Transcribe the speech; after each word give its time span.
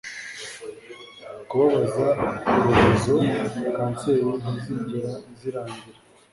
kubabaza 1.49 2.07
urubozo, 2.59 3.15
kanseri 3.75 4.29
ntizigera 4.41 5.11
zirangira 5.39 5.99